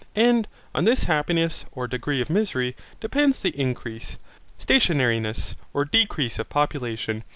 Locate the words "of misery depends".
2.21-3.39